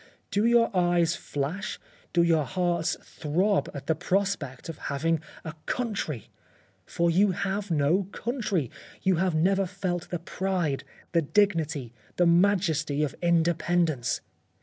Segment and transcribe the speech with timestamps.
[0.31, 1.77] Do your eyes flash,
[2.11, 6.29] do your hearts throb at the prospect of having a country?
[6.87, 8.71] For you have had no country.
[9.03, 14.21] You have never felt the pride, the dignity, the majesty of independence.